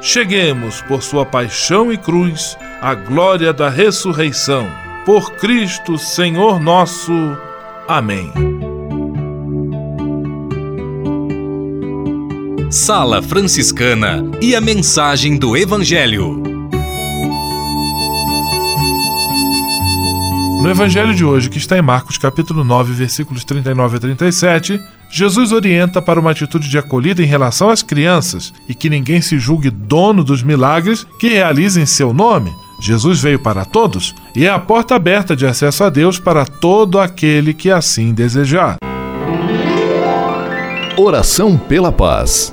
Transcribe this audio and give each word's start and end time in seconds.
cheguemos, 0.00 0.80
por 0.82 1.02
sua 1.02 1.24
paixão 1.24 1.92
e 1.92 1.96
cruz, 1.96 2.56
à 2.80 2.94
glória 2.94 3.52
da 3.52 3.68
ressurreição. 3.68 4.66
Por 5.04 5.32
Cristo, 5.32 5.98
Senhor 5.98 6.60
nosso. 6.60 7.12
Amém. 7.88 8.32
Sala 12.70 13.20
Franciscana 13.20 14.22
e 14.40 14.54
a 14.54 14.60
mensagem 14.60 15.36
do 15.36 15.56
Evangelho. 15.56 16.49
No 20.60 20.68
Evangelho 20.68 21.14
de 21.14 21.24
hoje, 21.24 21.48
que 21.48 21.56
está 21.56 21.78
em 21.78 21.82
Marcos 21.82 22.18
capítulo 22.18 22.62
9, 22.62 22.92
versículos 22.92 23.44
39 23.44 23.96
a 23.96 24.00
37, 24.00 24.78
Jesus 25.10 25.52
orienta 25.52 26.02
para 26.02 26.20
uma 26.20 26.32
atitude 26.32 26.68
de 26.68 26.76
acolhida 26.76 27.22
em 27.22 27.26
relação 27.26 27.70
às 27.70 27.82
crianças 27.82 28.52
e 28.68 28.74
que 28.74 28.90
ninguém 28.90 29.22
se 29.22 29.38
julgue 29.38 29.70
dono 29.70 30.22
dos 30.22 30.42
milagres 30.42 31.06
que 31.18 31.28
realiza 31.28 31.80
em 31.80 31.86
seu 31.86 32.12
nome. 32.12 32.52
Jesus 32.78 33.20
veio 33.20 33.38
para 33.38 33.64
todos 33.64 34.14
e 34.36 34.44
é 34.44 34.50
a 34.50 34.58
porta 34.58 34.94
aberta 34.94 35.34
de 35.34 35.46
acesso 35.46 35.82
a 35.82 35.88
Deus 35.88 36.18
para 36.18 36.44
todo 36.44 37.00
aquele 37.00 37.54
que 37.54 37.70
assim 37.70 38.12
desejar. 38.12 38.76
Oração 40.98 41.56
pela 41.56 41.90
paz. 41.90 42.52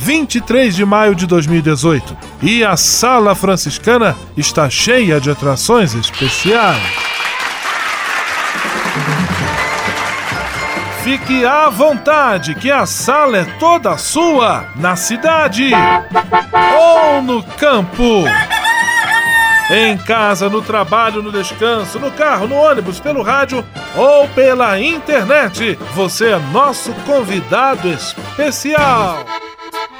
23 0.00 0.74
de 0.74 0.84
maio 0.84 1.14
de 1.14 1.26
2018. 1.26 2.16
E 2.42 2.64
a 2.64 2.74
Sala 2.74 3.34
Franciscana 3.34 4.16
está 4.34 4.70
cheia 4.70 5.20
de 5.20 5.30
atrações 5.30 5.94
especiais. 5.94 6.80
Fique 11.04 11.44
à 11.44 11.68
vontade, 11.68 12.54
que 12.54 12.70
a 12.70 12.86
sala 12.86 13.38
é 13.38 13.44
toda 13.58 13.96
sua, 13.96 14.66
na 14.76 14.96
cidade 14.96 15.70
ou 16.78 17.22
no 17.22 17.42
campo. 17.42 18.24
Em 19.70 19.96
casa, 19.98 20.48
no 20.48 20.62
trabalho, 20.62 21.22
no 21.22 21.30
descanso, 21.30 21.98
no 21.98 22.10
carro, 22.10 22.48
no 22.48 22.56
ônibus, 22.56 23.00
pelo 23.00 23.22
rádio 23.22 23.64
ou 23.96 24.28
pela 24.28 24.80
internet, 24.80 25.78
você 25.94 26.30
é 26.30 26.38
nosso 26.52 26.92
convidado 27.06 27.88
especial. 27.88 29.24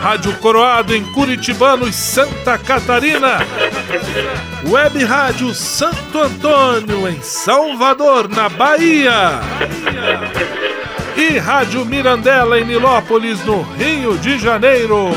Rádio 0.00 0.32
Coroado 0.38 0.94
em 0.94 1.04
Curitibanos, 1.12 1.94
Santa 1.94 2.56
Catarina. 2.56 3.38
Web 4.66 5.04
Rádio 5.04 5.52
Santo 5.52 6.20
Antônio 6.20 7.08
em 7.08 7.20
Salvador, 7.20 8.28
na 8.28 8.48
Bahia. 8.48 9.40
E 11.16 11.36
Rádio 11.38 11.84
Mirandela 11.84 12.60
em 12.60 12.64
Nilópolis, 12.64 13.44
no 13.44 13.62
Rio 13.62 14.16
de 14.18 14.38
Janeiro. 14.38 15.10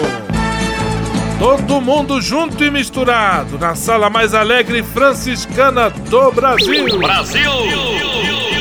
Todo 1.38 1.80
mundo 1.80 2.20
junto 2.20 2.64
e 2.64 2.72
misturado 2.72 3.58
na 3.58 3.76
sala 3.76 4.10
mais 4.10 4.34
alegre 4.34 4.84
franciscana 4.84 5.90
do 5.90 6.32
Brasil. 6.32 7.00
Brasil! 7.00 8.41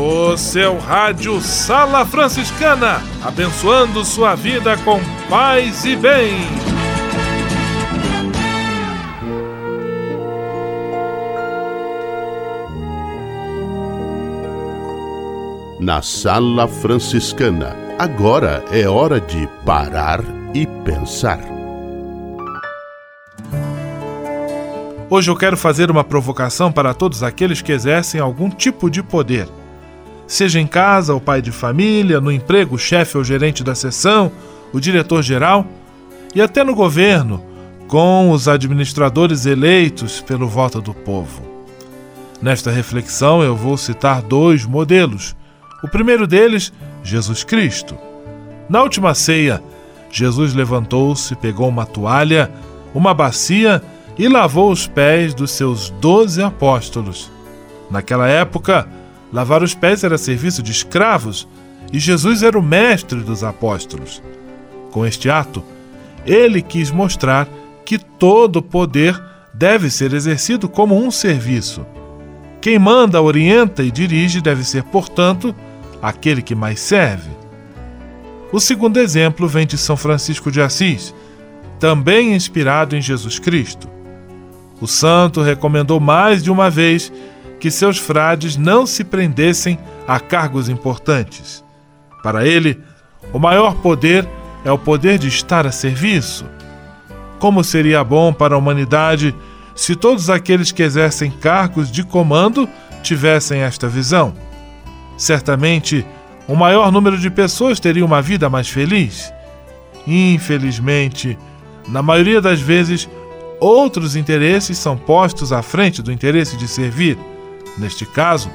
O 0.00 0.36
seu 0.36 0.78
rádio 0.78 1.40
Sala 1.40 2.06
Franciscana, 2.06 3.02
abençoando 3.20 4.04
sua 4.04 4.36
vida 4.36 4.76
com 4.76 5.00
paz 5.28 5.84
e 5.84 5.96
bem. 5.96 6.34
Na 15.80 16.00
Sala 16.00 16.68
Franciscana, 16.68 17.76
agora 17.98 18.64
é 18.70 18.88
hora 18.88 19.20
de 19.20 19.48
parar 19.66 20.20
e 20.54 20.64
pensar. 20.84 21.40
Hoje 25.10 25.28
eu 25.28 25.34
quero 25.34 25.56
fazer 25.56 25.90
uma 25.90 26.04
provocação 26.04 26.70
para 26.70 26.94
todos 26.94 27.24
aqueles 27.24 27.60
que 27.60 27.72
exercem 27.72 28.20
algum 28.20 28.48
tipo 28.48 28.88
de 28.88 29.02
poder. 29.02 29.57
Seja 30.28 30.60
em 30.60 30.66
casa, 30.66 31.14
o 31.14 31.20
pai 31.20 31.40
de 31.40 31.50
família, 31.50 32.20
no 32.20 32.30
emprego, 32.30 32.74
o 32.74 32.78
chefe 32.78 33.16
ou 33.16 33.24
gerente 33.24 33.64
da 33.64 33.74
seção, 33.74 34.30
o 34.74 34.78
diretor-geral 34.78 35.66
e 36.34 36.42
até 36.42 36.62
no 36.62 36.74
governo, 36.74 37.42
com 37.88 38.30
os 38.30 38.46
administradores 38.46 39.46
eleitos 39.46 40.20
pelo 40.20 40.46
voto 40.46 40.82
do 40.82 40.92
povo. 40.92 41.42
Nesta 42.42 42.70
reflexão 42.70 43.42
eu 43.42 43.56
vou 43.56 43.78
citar 43.78 44.20
dois 44.20 44.66
modelos. 44.66 45.34
O 45.82 45.88
primeiro 45.88 46.26
deles, 46.26 46.74
Jesus 47.02 47.42
Cristo. 47.42 47.96
Na 48.68 48.82
última 48.82 49.14
ceia, 49.14 49.62
Jesus 50.10 50.52
levantou-se, 50.52 51.34
pegou 51.36 51.68
uma 51.70 51.86
toalha, 51.86 52.50
uma 52.94 53.14
bacia 53.14 53.82
e 54.18 54.28
lavou 54.28 54.70
os 54.70 54.86
pés 54.86 55.32
dos 55.32 55.52
seus 55.52 55.88
doze 55.88 56.42
apóstolos. 56.42 57.32
Naquela 57.90 58.28
época, 58.28 58.86
lavar 59.32 59.62
os 59.62 59.74
pés 59.74 60.04
era 60.04 60.18
serviço 60.18 60.62
de 60.62 60.72
escravos 60.72 61.46
e 61.92 61.98
Jesus 61.98 62.42
era 62.42 62.58
o 62.58 62.62
mestre 62.62 63.20
dos 63.20 63.42
apóstolos. 63.42 64.22
Com 64.90 65.06
este 65.06 65.30
ato, 65.30 65.62
ele 66.26 66.60
quis 66.62 66.90
mostrar 66.90 67.48
que 67.84 67.98
todo 67.98 68.62
poder 68.62 69.20
deve 69.52 69.90
ser 69.90 70.12
exercido 70.12 70.68
como 70.68 70.96
um 70.96 71.10
serviço. 71.10 71.86
Quem 72.60 72.78
manda, 72.78 73.22
orienta 73.22 73.82
e 73.82 73.90
dirige 73.90 74.40
deve 74.40 74.64
ser, 74.64 74.82
portanto, 74.84 75.54
aquele 76.02 76.42
que 76.42 76.54
mais 76.54 76.80
serve. 76.80 77.30
O 78.52 78.60
segundo 78.60 78.98
exemplo 78.98 79.46
vem 79.46 79.66
de 79.66 79.76
São 79.76 79.96
Francisco 79.96 80.50
de 80.50 80.60
Assis, 80.60 81.14
também 81.78 82.34
inspirado 82.34 82.96
em 82.96 83.00
Jesus 83.00 83.38
Cristo. 83.38 83.88
O 84.80 84.86
santo 84.86 85.42
recomendou 85.42 86.00
mais 86.00 86.42
de 86.42 86.50
uma 86.50 86.70
vez 86.70 87.12
que 87.60 87.70
seus 87.70 87.98
frades 87.98 88.56
não 88.56 88.86
se 88.86 89.04
prendessem 89.04 89.78
a 90.06 90.20
cargos 90.20 90.68
importantes. 90.68 91.64
Para 92.22 92.46
ele, 92.46 92.78
o 93.32 93.38
maior 93.38 93.74
poder 93.76 94.28
é 94.64 94.72
o 94.72 94.78
poder 94.78 95.18
de 95.18 95.28
estar 95.28 95.66
a 95.66 95.72
serviço. 95.72 96.44
Como 97.38 97.62
seria 97.62 98.02
bom 98.02 98.32
para 98.32 98.54
a 98.54 98.58
humanidade 98.58 99.34
se 99.74 99.94
todos 99.94 100.28
aqueles 100.28 100.72
que 100.72 100.82
exercem 100.82 101.30
cargos 101.30 101.90
de 101.90 102.02
comando 102.02 102.68
tivessem 103.02 103.60
esta 103.60 103.88
visão? 103.88 104.34
Certamente, 105.16 106.04
o 106.46 106.56
maior 106.56 106.90
número 106.90 107.18
de 107.18 107.30
pessoas 107.30 107.78
teria 107.78 108.04
uma 108.04 108.22
vida 108.22 108.48
mais 108.48 108.68
feliz. 108.68 109.32
Infelizmente, 110.06 111.38
na 111.88 112.02
maioria 112.02 112.40
das 112.40 112.60
vezes, 112.60 113.08
outros 113.60 114.16
interesses 114.16 114.78
são 114.78 114.96
postos 114.96 115.52
à 115.52 115.62
frente 115.62 116.02
do 116.02 116.12
interesse 116.12 116.56
de 116.56 116.66
servir. 116.66 117.18
Neste 117.78 118.04
caso, 118.04 118.50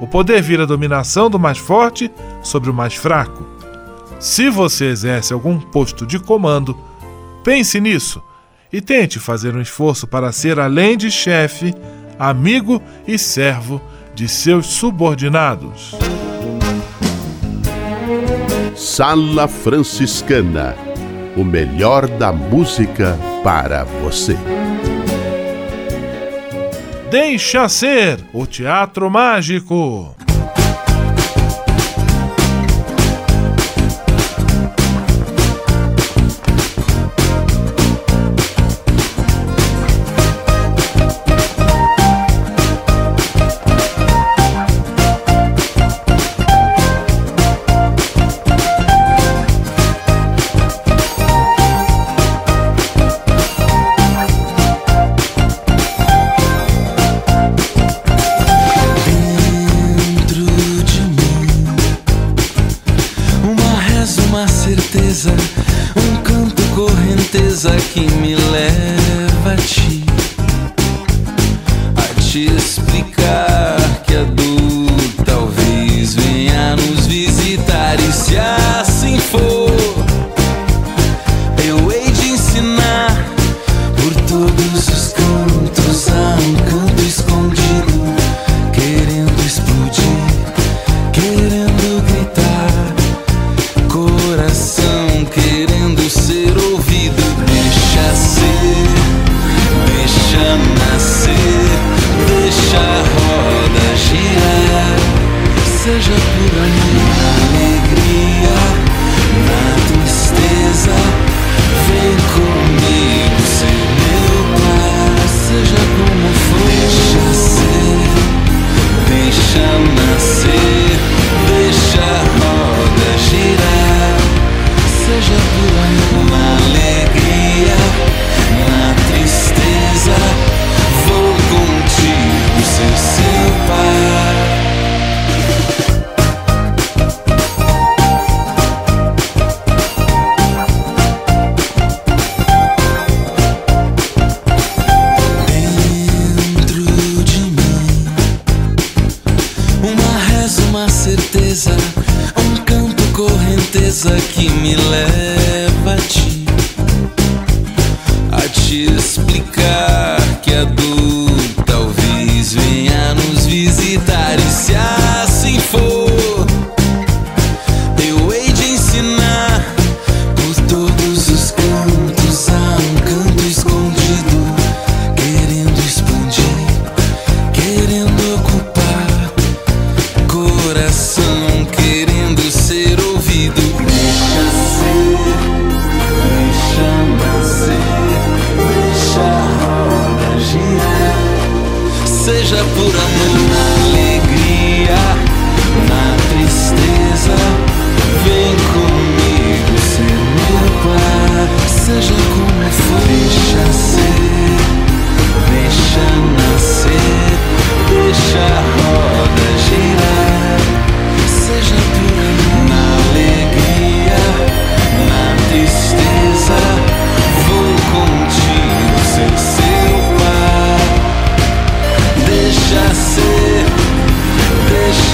o 0.00 0.06
poder 0.06 0.42
vira 0.42 0.66
dominação 0.66 1.28
do 1.28 1.38
mais 1.38 1.58
forte 1.58 2.10
sobre 2.42 2.70
o 2.70 2.74
mais 2.74 2.94
fraco. 2.94 3.46
Se 4.20 4.50
você 4.50 4.86
exerce 4.86 5.32
algum 5.32 5.58
posto 5.58 6.06
de 6.06 6.18
comando, 6.18 6.76
pense 7.42 7.80
nisso 7.80 8.22
e 8.72 8.80
tente 8.80 9.18
fazer 9.18 9.54
um 9.56 9.60
esforço 9.60 10.06
para 10.06 10.30
ser, 10.30 10.58
além 10.58 10.96
de 10.96 11.10
chefe, 11.10 11.74
amigo 12.18 12.82
e 13.06 13.18
servo 13.18 13.80
de 14.14 14.28
seus 14.28 14.66
subordinados. 14.66 15.94
Sala 18.76 19.48
Franciscana 19.48 20.88
o 21.38 21.44
melhor 21.44 22.08
da 22.08 22.32
música 22.32 23.16
para 23.44 23.84
você. 23.84 24.36
Deixa 27.10 27.66
ser 27.70 28.18
o 28.34 28.46
Teatro 28.46 29.10
Mágico. 29.10 30.14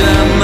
understand 0.05 0.44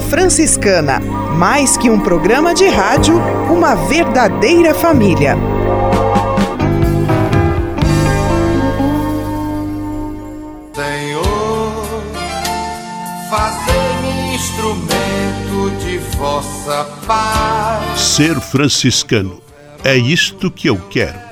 Franciscana. 0.00 1.00
Mais 1.36 1.76
que 1.76 1.90
um 1.90 2.00
programa 2.00 2.54
de 2.54 2.66
rádio, 2.68 3.14
uma 3.50 3.74
verdadeira 3.74 4.74
família. 4.74 5.36
Senhor, 10.74 11.84
fazei-me 13.30 14.34
instrumento 14.34 15.84
de 15.84 15.98
vossa 16.16 16.84
paz. 17.06 18.00
Ser 18.00 18.40
franciscano 18.40 19.42
é 19.84 19.96
isto 19.96 20.50
que 20.50 20.68
eu 20.68 20.78
quero 20.90 21.31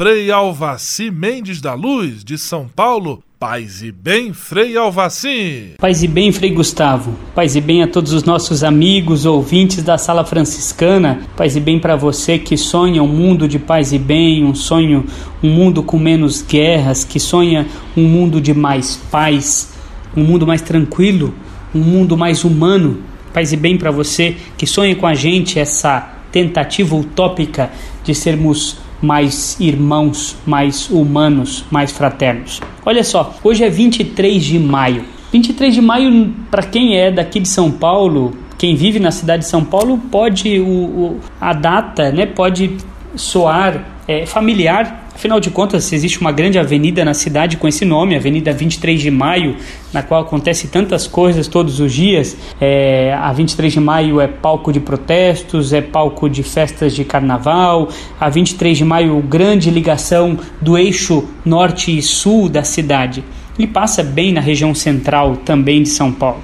Frei 0.00 0.30
Alvaci 0.30 1.10
Mendes 1.10 1.60
da 1.60 1.74
Luz, 1.74 2.24
de 2.24 2.38
São 2.38 2.66
Paulo, 2.66 3.22
Paz 3.38 3.82
e 3.82 3.92
bem, 3.92 4.32
Frei 4.32 4.74
Alvaci. 4.74 5.74
Paz 5.78 6.02
e 6.02 6.08
bem, 6.08 6.32
Frei 6.32 6.52
Gustavo. 6.52 7.14
Paz 7.34 7.54
e 7.54 7.60
bem 7.60 7.82
a 7.82 7.86
todos 7.86 8.14
os 8.14 8.24
nossos 8.24 8.64
amigos, 8.64 9.26
ouvintes 9.26 9.82
da 9.82 9.98
Sala 9.98 10.24
Franciscana. 10.24 11.20
Paz 11.36 11.54
e 11.54 11.60
bem 11.60 11.78
para 11.78 11.96
você 11.96 12.38
que 12.38 12.56
sonha 12.56 13.02
um 13.02 13.08
mundo 13.08 13.46
de 13.46 13.58
paz 13.58 13.92
e 13.92 13.98
bem, 13.98 14.42
um 14.42 14.54
sonho, 14.54 15.04
um 15.42 15.50
mundo 15.50 15.82
com 15.82 15.98
menos 15.98 16.40
guerras, 16.40 17.04
que 17.04 17.20
sonha 17.20 17.66
um 17.94 18.04
mundo 18.04 18.40
de 18.40 18.54
mais 18.54 18.96
paz, 18.96 19.74
um 20.16 20.24
mundo 20.24 20.46
mais 20.46 20.62
tranquilo, 20.62 21.34
um 21.74 21.80
mundo 21.80 22.16
mais 22.16 22.42
humano. 22.42 23.02
Paz 23.34 23.52
e 23.52 23.56
bem 23.58 23.76
para 23.76 23.90
você 23.90 24.34
que 24.56 24.66
sonha 24.66 24.96
com 24.96 25.06
a 25.06 25.12
gente 25.12 25.58
essa 25.58 26.10
tentativa 26.32 26.96
utópica 26.96 27.70
de 28.02 28.14
sermos 28.14 28.78
mais 29.00 29.58
irmãos, 29.60 30.36
mais 30.46 30.90
humanos, 30.90 31.64
mais 31.70 31.92
fraternos. 31.92 32.60
Olha 32.84 33.02
só, 33.04 33.34
hoje 33.42 33.64
é 33.64 33.70
23 33.70 34.42
de 34.42 34.58
maio. 34.58 35.04
23 35.32 35.74
de 35.74 35.80
maio, 35.80 36.34
para 36.50 36.62
quem 36.62 36.96
é 36.96 37.10
daqui 37.10 37.40
de 37.40 37.48
São 37.48 37.70
Paulo, 37.70 38.32
quem 38.58 38.74
vive 38.74 38.98
na 38.98 39.10
cidade 39.10 39.44
de 39.44 39.48
São 39.48 39.64
Paulo, 39.64 39.98
pode 40.10 40.60
o, 40.60 40.66
o 40.68 41.20
a 41.40 41.52
data, 41.52 42.10
né, 42.10 42.26
pode 42.26 42.76
soar 43.14 43.84
é, 44.06 44.26
familiar. 44.26 44.99
Afinal 45.14 45.38
de 45.38 45.50
contas, 45.50 45.92
existe 45.92 46.20
uma 46.20 46.32
grande 46.32 46.58
avenida 46.58 47.04
na 47.04 47.12
cidade 47.12 47.56
com 47.56 47.68
esse 47.68 47.84
nome, 47.84 48.16
Avenida 48.16 48.52
23 48.52 49.00
de 49.00 49.10
Maio, 49.10 49.56
na 49.92 50.02
qual 50.02 50.22
acontece 50.22 50.68
tantas 50.68 51.06
coisas 51.06 51.46
todos 51.46 51.78
os 51.78 51.92
dias. 51.92 52.36
É, 52.60 53.12
a 53.12 53.32
23 53.32 53.72
de 53.72 53.80
Maio 53.80 54.20
é 54.20 54.26
palco 54.26 54.72
de 54.72 54.80
protestos, 54.80 55.72
é 55.72 55.80
palco 55.80 56.28
de 56.28 56.42
festas 56.42 56.94
de 56.94 57.04
carnaval. 57.04 57.88
A 58.18 58.30
23 58.30 58.78
de 58.78 58.84
Maio, 58.84 59.20
grande 59.20 59.70
ligação 59.70 60.38
do 60.60 60.78
eixo 60.78 61.28
norte 61.44 61.96
e 61.96 62.00
sul 62.00 62.48
da 62.48 62.64
cidade. 62.64 63.22
Ele 63.58 63.66
passa 63.66 64.02
bem 64.02 64.32
na 64.32 64.40
região 64.40 64.74
central 64.74 65.36
também 65.44 65.82
de 65.82 65.90
São 65.90 66.10
Paulo. 66.10 66.40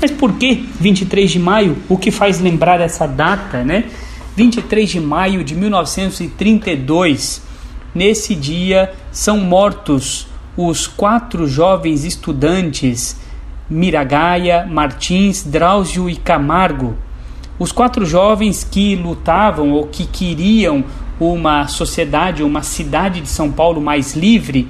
Mas 0.00 0.10
por 0.10 0.32
que 0.34 0.64
23 0.80 1.30
de 1.30 1.38
maio? 1.38 1.76
O 1.88 1.96
que 1.96 2.10
faz 2.10 2.40
lembrar 2.40 2.80
essa 2.80 3.06
data, 3.06 3.64
né? 3.64 3.84
23 4.36 4.90
de 4.90 5.00
maio 5.00 5.42
de 5.44 5.54
1932. 5.54 7.51
Nesse 7.94 8.34
dia 8.34 8.92
são 9.10 9.38
mortos 9.38 10.26
os 10.56 10.86
quatro 10.86 11.46
jovens 11.46 12.04
estudantes 12.04 13.20
Miragaia, 13.68 14.66
Martins, 14.66 15.42
Drauzio 15.42 16.08
e 16.08 16.16
Camargo. 16.16 16.96
Os 17.58 17.72
quatro 17.72 18.04
jovens 18.04 18.64
que 18.64 18.96
lutavam 18.96 19.70
ou 19.72 19.86
que 19.86 20.06
queriam 20.06 20.84
uma 21.20 21.68
sociedade, 21.68 22.42
uma 22.42 22.62
cidade 22.62 23.20
de 23.20 23.28
São 23.28 23.50
Paulo 23.50 23.80
mais 23.80 24.14
livre, 24.14 24.68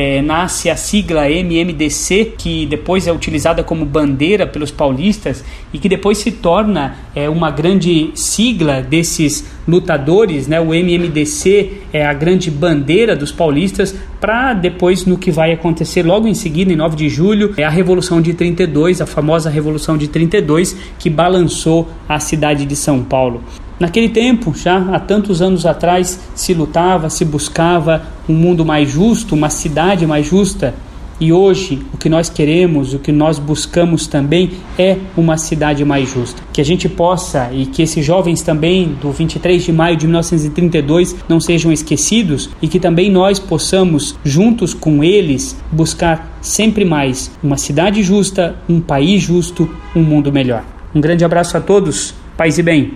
é, 0.00 0.22
nasce 0.22 0.70
a 0.70 0.76
sigla 0.76 1.28
MMDC, 1.28 2.32
que 2.38 2.64
depois 2.64 3.06
é 3.06 3.12
utilizada 3.12 3.62
como 3.62 3.84
bandeira 3.84 4.46
pelos 4.46 4.70
paulistas 4.70 5.44
e 5.74 5.78
que 5.78 5.90
depois 5.90 6.16
se 6.16 6.32
torna 6.32 6.96
é, 7.14 7.28
uma 7.28 7.50
grande 7.50 8.10
sigla 8.14 8.80
desses 8.80 9.44
lutadores. 9.68 10.48
Né? 10.48 10.58
O 10.58 10.72
MMDC 10.72 11.82
é 11.92 12.06
a 12.06 12.14
grande 12.14 12.50
bandeira 12.50 13.14
dos 13.14 13.30
paulistas 13.30 13.94
para 14.18 14.54
depois, 14.54 15.04
no 15.04 15.18
que 15.18 15.30
vai 15.30 15.52
acontecer 15.52 16.02
logo 16.02 16.26
em 16.26 16.34
seguida, 16.34 16.72
em 16.72 16.76
9 16.76 16.96
de 16.96 17.10
julho, 17.10 17.52
é 17.58 17.64
a 17.64 17.70
Revolução 17.70 18.22
de 18.22 18.32
32, 18.32 19.02
a 19.02 19.06
famosa 19.06 19.50
Revolução 19.50 19.98
de 19.98 20.08
32, 20.08 20.76
que 20.98 21.10
balançou 21.10 21.86
a 22.08 22.18
cidade 22.18 22.64
de 22.64 22.74
São 22.74 23.02
Paulo. 23.02 23.42
Naquele 23.80 24.10
tempo, 24.10 24.54
já 24.54 24.76
há 24.94 25.00
tantos 25.00 25.40
anos 25.40 25.64
atrás, 25.64 26.20
se 26.34 26.52
lutava, 26.52 27.08
se 27.08 27.24
buscava 27.24 28.02
um 28.28 28.34
mundo 28.34 28.62
mais 28.62 28.90
justo, 28.90 29.34
uma 29.34 29.48
cidade 29.48 30.06
mais 30.06 30.26
justa. 30.26 30.74
E 31.18 31.32
hoje, 31.32 31.82
o 31.92 31.96
que 31.96 32.08
nós 32.08 32.28
queremos, 32.28 32.92
o 32.92 32.98
que 32.98 33.10
nós 33.10 33.38
buscamos 33.38 34.06
também 34.06 34.52
é 34.78 34.98
uma 35.16 35.38
cidade 35.38 35.82
mais 35.82 36.12
justa. 36.12 36.42
Que 36.52 36.60
a 36.60 36.64
gente 36.64 36.90
possa 36.90 37.50
e 37.54 37.64
que 37.64 37.80
esses 37.80 38.04
jovens 38.04 38.42
também 38.42 38.96
do 39.00 39.10
23 39.12 39.64
de 39.64 39.72
maio 39.72 39.96
de 39.96 40.06
1932 40.06 41.16
não 41.26 41.40
sejam 41.40 41.72
esquecidos 41.72 42.50
e 42.60 42.68
que 42.68 42.78
também 42.78 43.10
nós 43.10 43.38
possamos, 43.38 44.14
juntos 44.22 44.74
com 44.74 45.02
eles, 45.02 45.56
buscar 45.72 46.38
sempre 46.42 46.84
mais 46.84 47.30
uma 47.42 47.56
cidade 47.56 48.02
justa, 48.02 48.56
um 48.68 48.78
país 48.78 49.22
justo, 49.22 49.70
um 49.96 50.02
mundo 50.02 50.30
melhor. 50.30 50.64
Um 50.94 51.00
grande 51.00 51.24
abraço 51.24 51.56
a 51.56 51.60
todos, 51.60 52.14
paz 52.36 52.58
e 52.58 52.62
bem. 52.62 52.92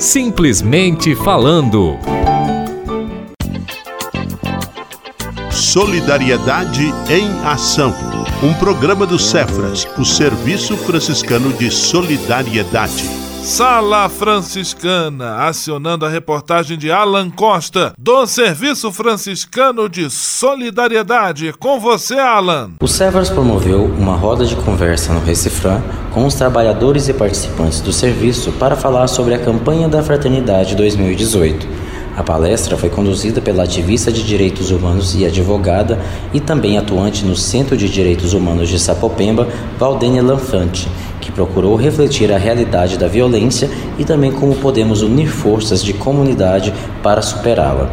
Simplesmente 0.00 1.14
falando. 1.14 1.98
Solidariedade 5.50 6.86
em 7.10 7.28
Ação. 7.46 7.94
Um 8.42 8.54
programa 8.54 9.06
do 9.06 9.18
Cefras, 9.18 9.86
o 9.98 10.04
Serviço 10.06 10.74
Franciscano 10.78 11.52
de 11.52 11.70
Solidariedade. 11.70 13.19
Sala 13.42 14.06
Franciscana, 14.10 15.46
acionando 15.46 16.04
a 16.04 16.10
reportagem 16.10 16.76
de 16.76 16.92
Alan 16.92 17.30
Costa, 17.30 17.94
do 17.98 18.26
Serviço 18.26 18.92
Franciscano 18.92 19.88
de 19.88 20.10
Solidariedade. 20.10 21.54
Com 21.58 21.80
você, 21.80 22.18
Alan. 22.18 22.72
O 22.80 22.86
Severs 22.86 23.30
promoveu 23.30 23.84
uma 23.84 24.14
roda 24.14 24.44
de 24.44 24.54
conversa 24.56 25.14
no 25.14 25.20
Recifran 25.20 25.80
com 26.12 26.26
os 26.26 26.34
trabalhadores 26.34 27.08
e 27.08 27.14
participantes 27.14 27.80
do 27.80 27.94
serviço 27.94 28.52
para 28.52 28.76
falar 28.76 29.08
sobre 29.08 29.32
a 29.32 29.38
campanha 29.38 29.88
da 29.88 30.02
Fraternidade 30.02 30.76
2018. 30.76 31.89
A 32.20 32.22
palestra 32.22 32.76
foi 32.76 32.90
conduzida 32.90 33.40
pela 33.40 33.62
ativista 33.62 34.12
de 34.12 34.22
direitos 34.22 34.70
humanos 34.70 35.14
e 35.14 35.24
advogada 35.24 35.98
e 36.34 36.38
também 36.38 36.76
atuante 36.76 37.24
no 37.24 37.34
Centro 37.34 37.78
de 37.78 37.88
Direitos 37.88 38.34
Humanos 38.34 38.68
de 38.68 38.78
Sapopemba, 38.78 39.48
Valdênia 39.78 40.22
Lanfante 40.22 40.86
que 41.18 41.32
procurou 41.32 41.76
refletir 41.76 42.30
a 42.30 42.36
realidade 42.36 42.98
da 42.98 43.08
violência 43.08 43.70
e 43.98 44.04
também 44.04 44.30
como 44.30 44.54
podemos 44.54 45.00
unir 45.00 45.28
forças 45.28 45.82
de 45.82 45.94
comunidade 45.94 46.74
para 47.02 47.22
superá-la. 47.22 47.90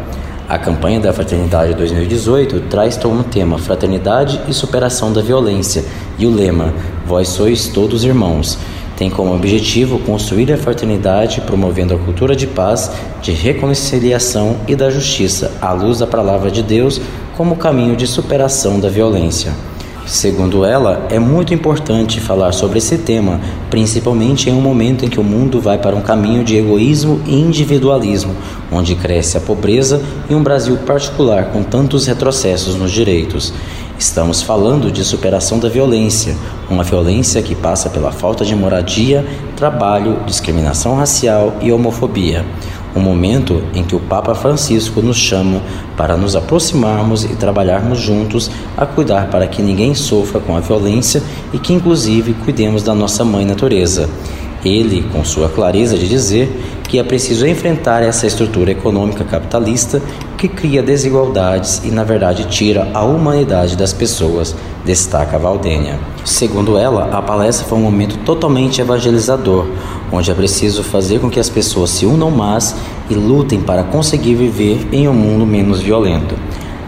A 0.49 0.57
campanha 0.57 0.99
da 0.99 1.13
Fraternidade 1.13 1.73
2018 1.75 2.63
traz 2.69 2.97
como 2.97 3.23
tema 3.23 3.57
Fraternidade 3.57 4.41
e 4.45 4.53
Superação 4.53 5.13
da 5.13 5.21
Violência 5.21 5.85
e 6.19 6.25
o 6.25 6.35
lema 6.35 6.73
Vós 7.05 7.29
sois 7.29 7.69
todos 7.69 8.03
irmãos. 8.03 8.57
Tem 8.97 9.11
como 9.11 9.35
objetivo 9.35 9.99
construir 9.99 10.51
a 10.51 10.57
fraternidade, 10.57 11.41
promovendo 11.41 11.93
a 11.93 11.99
cultura 11.99 12.35
de 12.35 12.47
paz, 12.47 12.91
de 13.21 13.31
reconciliação 13.31 14.57
e 14.67 14.75
da 14.75 14.89
justiça, 14.89 15.51
à 15.61 15.71
luz 15.71 15.99
da 15.99 16.07
palavra 16.07 16.49
de 16.49 16.63
Deus, 16.63 16.99
como 17.37 17.57
caminho 17.57 17.95
de 17.95 18.07
superação 18.07 18.79
da 18.79 18.89
violência. 18.89 19.53
Segundo 20.07 20.65
ela, 20.65 21.05
é 21.11 21.19
muito 21.19 21.53
importante 21.53 22.19
falar 22.19 22.53
sobre 22.53 22.79
esse 22.79 22.97
tema, 22.97 23.39
principalmente 23.69 24.49
em 24.49 24.53
um 24.53 24.61
momento 24.61 25.05
em 25.05 25.09
que 25.09 25.19
o 25.19 25.23
mundo 25.23 25.61
vai 25.61 25.77
para 25.77 25.95
um 25.95 26.01
caminho 26.01 26.43
de 26.43 26.55
egoísmo 26.55 27.21
e 27.27 27.35
individualismo, 27.35 28.33
onde 28.71 28.95
cresce 28.95 29.37
a 29.37 29.41
pobreza 29.41 30.01
e 30.27 30.33
um 30.33 30.41
Brasil 30.41 30.75
particular 30.77 31.51
com 31.51 31.61
tantos 31.61 32.07
retrocessos 32.07 32.75
nos 32.75 32.91
direitos. 32.91 33.53
Estamos 33.99 34.41
falando 34.41 34.91
de 34.91 35.03
superação 35.03 35.59
da 35.59 35.67
violência, 35.67 36.37
uma 36.69 36.83
violência 36.83 37.41
que 37.41 37.55
passa 37.55 37.89
pela 37.89 38.11
falta 38.11 38.43
de 38.43 38.55
moradia, 38.55 39.25
trabalho, 39.55 40.19
discriminação 40.25 40.95
racial 40.95 41.55
e 41.61 41.71
homofobia 41.71 42.45
um 42.97 43.01
momento 43.01 43.63
em 43.73 43.83
que 43.83 43.95
o 43.95 43.99
Papa 43.99 44.33
Francisco 44.33 45.01
nos 45.01 45.17
chama 45.17 45.61
para 45.95 46.17
nos 46.17 46.35
aproximarmos 46.35 47.23
e 47.23 47.35
trabalharmos 47.35 47.99
juntos 47.99 48.49
a 48.75 48.85
cuidar 48.85 49.29
para 49.29 49.47
que 49.47 49.61
ninguém 49.61 49.93
sofra 49.93 50.39
com 50.39 50.55
a 50.55 50.59
violência 50.59 51.21
e 51.53 51.59
que, 51.59 51.73
inclusive, 51.73 52.33
cuidemos 52.33 52.83
da 52.83 52.93
nossa 52.93 53.23
mãe 53.23 53.45
natureza. 53.45 54.09
Ele, 54.67 55.03
com 55.11 55.23
sua 55.23 55.49
clareza 55.49 55.97
de 55.97 56.07
dizer 56.07 56.49
que 56.87 56.99
é 56.99 57.03
preciso 57.03 57.45
enfrentar 57.45 58.01
essa 58.01 58.27
estrutura 58.27 58.71
econômica 58.71 59.23
capitalista 59.23 60.01
que 60.37 60.47
cria 60.47 60.81
desigualdades 60.81 61.81
e, 61.83 61.91
na 61.91 62.03
verdade, 62.03 62.45
tira 62.45 62.89
a 62.93 63.03
humanidade 63.03 63.75
das 63.75 63.91
pessoas, 63.91 64.55
destaca 64.85 65.37
Valdênia. 65.37 65.99
Segundo 66.23 66.77
ela, 66.77 67.09
a 67.11 67.21
palestra 67.21 67.67
foi 67.67 67.77
um 67.77 67.81
momento 67.81 68.17
totalmente 68.19 68.79
evangelizador, 68.79 69.67
onde 70.11 70.31
é 70.31 70.33
preciso 70.33 70.83
fazer 70.83 71.19
com 71.19 71.29
que 71.29 71.39
as 71.39 71.49
pessoas 71.49 71.89
se 71.89 72.05
unam 72.05 72.31
mais 72.31 72.75
e 73.09 73.15
lutem 73.15 73.59
para 73.61 73.83
conseguir 73.83 74.35
viver 74.35 74.87
em 74.91 75.07
um 75.07 75.13
mundo 75.13 75.45
menos 75.45 75.81
violento. 75.81 76.35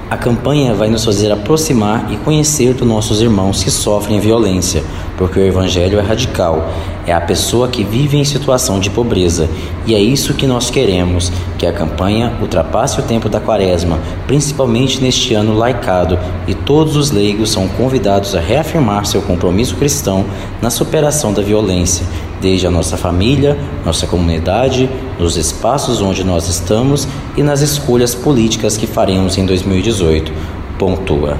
A 0.09 0.17
campanha 0.17 0.73
vai 0.73 0.89
nos 0.89 1.05
fazer 1.05 1.31
aproximar 1.31 2.11
e 2.11 2.17
conhecer 2.17 2.73
dos 2.73 2.87
nossos 2.87 3.21
irmãos 3.21 3.63
que 3.63 3.69
sofrem 3.69 4.19
violência, 4.19 4.83
porque 5.15 5.39
o 5.39 5.45
Evangelho 5.45 5.99
é 5.99 6.01
radical, 6.01 6.67
é 7.10 7.13
a 7.13 7.19
pessoa 7.19 7.67
que 7.67 7.84
vive 7.84 8.17
em 8.17 8.24
situação 8.24 8.80
de 8.80 8.89
pobreza, 8.89 9.50
e 9.86 9.95
é 9.95 10.00
isso 10.00 10.36
que 10.36 10.45
nós 10.45 10.69
queremos: 10.69 11.32
que 11.58 11.65
a 11.65 11.74
campanha 11.74 12.34
ultrapasse 12.39 13.00
o 13.00 13.04
tempo 13.04 13.28
da 13.28 13.39
quaresma, 13.39 14.00
principalmente 14.28 15.02
neste 15.02 15.34
ano 15.34 15.56
laicado, 15.56 16.19
e 16.48 16.54
todos 16.54 16.95
os 16.95 17.10
leigos 17.10 17.50
são 17.50 17.67
convidados 17.67 18.36
a 18.36 18.39
reafirmar 18.39 19.06
seu 19.06 19.24
compromisso 19.24 19.76
cristão 19.76 20.24
na 20.62 20.69
superação 20.69 21.34
da 21.34 21.41
violência 21.41 22.06
desde 22.39 22.67
a 22.67 22.72
nossa 22.72 22.95
família, 22.95 23.58
nossa 23.86 24.08
comunidade, 24.08 24.89
nos 25.19 25.36
espaços 25.36 26.02
onde 26.02 26.24
nós 26.24 26.48
estamos 26.48 27.08
e 27.36 27.43
nas 27.43 27.62
escolhas 27.62 28.15
políticas 28.15 28.78
que 28.78 28.88
faremos 28.88 29.38
em 29.38 29.45
2018. 29.45 30.32
Pontua. 30.78 31.38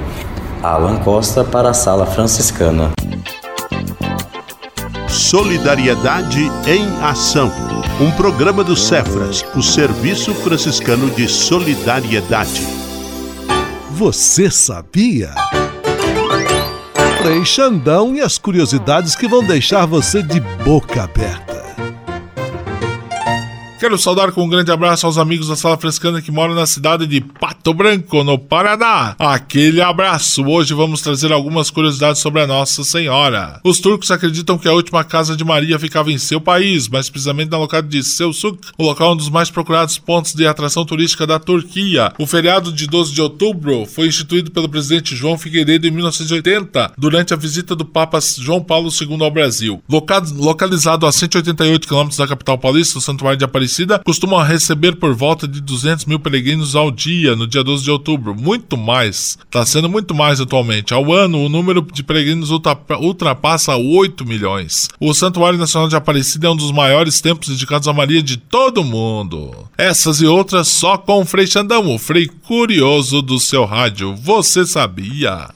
Alan 0.62 0.96
Costa 0.96 1.42
para 1.42 1.70
a 1.70 1.74
Sala 1.74 2.04
Franciscana. 2.04 2.90
Solidariedade 5.30 6.40
em 6.66 7.04
Ação. 7.04 7.52
Um 8.00 8.10
programa 8.10 8.64
do 8.64 8.74
Cefras, 8.74 9.44
o 9.54 9.62
Serviço 9.62 10.34
Franciscano 10.34 11.08
de 11.08 11.28
Solidariedade. 11.28 12.66
Você 13.92 14.50
sabia? 14.50 15.32
Frei 17.22 17.44
Xandão 17.44 18.16
e 18.16 18.20
as 18.20 18.38
curiosidades 18.38 19.14
que 19.14 19.28
vão 19.28 19.44
deixar 19.44 19.86
você 19.86 20.20
de 20.20 20.40
boca 20.64 21.04
aberta. 21.04 21.60
Quero 23.78 23.96
saudar 23.96 24.32
com 24.32 24.42
um 24.42 24.48
grande 24.48 24.72
abraço 24.72 25.06
aos 25.06 25.16
amigos 25.16 25.46
da 25.46 25.54
Sala 25.54 25.78
Frescana 25.78 26.20
que 26.20 26.32
moram 26.32 26.56
na 26.56 26.66
cidade 26.66 27.06
de 27.06 27.20
Pato 27.60 27.74
Branco, 27.74 28.24
no 28.24 28.38
Paraná. 28.38 29.14
Aquele 29.18 29.82
abraço! 29.82 30.42
Hoje 30.46 30.72
vamos 30.72 31.02
trazer 31.02 31.30
algumas 31.30 31.70
curiosidades 31.70 32.22
sobre 32.22 32.40
a 32.40 32.46
Nossa 32.46 32.82
Senhora. 32.82 33.60
Os 33.62 33.80
turcos 33.80 34.10
acreditam 34.10 34.56
que 34.56 34.66
a 34.66 34.72
última 34.72 35.04
casa 35.04 35.36
de 35.36 35.44
Maria 35.44 35.78
ficava 35.78 36.10
em 36.10 36.16
seu 36.16 36.40
país, 36.40 36.88
mais 36.88 37.10
precisamente 37.10 37.50
na 37.50 37.58
localidade 37.58 37.92
de 37.92 38.02
Selçuk, 38.02 38.58
o 38.78 38.84
local 38.84 39.12
um 39.12 39.16
dos 39.16 39.28
mais 39.28 39.50
procurados 39.50 39.98
pontos 39.98 40.32
de 40.32 40.46
atração 40.46 40.86
turística 40.86 41.26
da 41.26 41.38
Turquia. 41.38 42.14
O 42.18 42.26
feriado 42.26 42.72
de 42.72 42.86
12 42.86 43.12
de 43.12 43.20
outubro 43.20 43.84
foi 43.84 44.06
instituído 44.06 44.50
pelo 44.50 44.68
presidente 44.68 45.14
João 45.14 45.36
Figueiredo 45.36 45.86
em 45.86 45.90
1980, 45.90 46.94
durante 46.96 47.34
a 47.34 47.36
visita 47.36 47.76
do 47.76 47.84
Papa 47.84 48.20
João 48.38 48.62
Paulo 48.62 48.88
II 48.88 49.22
ao 49.22 49.30
Brasil. 49.30 49.82
Localizado 49.86 51.04
a 51.04 51.12
188 51.12 51.86
quilômetros 51.86 52.16
da 52.16 52.26
capital 52.26 52.56
paulista, 52.56 52.96
o 52.96 53.02
Santuário 53.02 53.38
de 53.38 53.44
Aparecida 53.44 53.98
costumam 53.98 54.42
receber 54.42 54.96
por 54.96 55.14
volta 55.14 55.46
de 55.46 55.60
200 55.60 56.06
mil 56.06 56.18
peregrinos 56.18 56.74
ao 56.74 56.90
dia, 56.90 57.36
no 57.36 57.49
dia 57.50 57.64
12 57.64 57.84
de 57.84 57.90
outubro. 57.90 58.34
Muito 58.34 58.76
mais. 58.76 59.38
Está 59.44 59.64
sendo 59.66 59.88
muito 59.88 60.14
mais 60.14 60.40
atualmente. 60.40 60.94
Ao 60.94 61.12
ano, 61.12 61.44
o 61.44 61.48
número 61.48 61.82
de 61.92 62.02
peregrinos 62.02 62.50
ultrapassa 62.50 63.76
8 63.76 64.24
milhões. 64.24 64.88
O 64.98 65.12
Santuário 65.12 65.58
Nacional 65.58 65.88
de 65.88 65.96
Aparecida 65.96 66.46
é 66.46 66.50
um 66.50 66.56
dos 66.56 66.72
maiores 66.72 67.20
templos 67.20 67.48
dedicados 67.50 67.88
a 67.88 67.92
Maria 67.92 68.22
de 68.22 68.36
todo 68.36 68.80
o 68.80 68.84
mundo. 68.84 69.68
Essas 69.76 70.20
e 70.20 70.26
outras 70.26 70.68
só 70.68 70.96
com 70.96 71.20
o 71.20 71.24
Frei 71.24 71.46
Xandão, 71.46 71.92
o 71.94 71.98
Frei 71.98 72.26
Curioso 72.26 73.20
do 73.20 73.38
seu 73.38 73.64
rádio. 73.64 74.14
Você 74.16 74.64
sabia? 74.64 75.48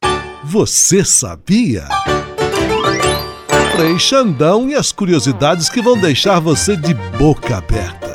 Você 0.44 1.04
sabia? 1.04 1.88
Frei 3.76 3.98
Xandão 3.98 4.68
e 4.68 4.74
as 4.74 4.92
curiosidades 4.92 5.68
que 5.68 5.82
vão 5.82 5.98
deixar 5.98 6.38
você 6.38 6.76
de 6.76 6.94
boca 7.18 7.56
aberta. 7.56 8.14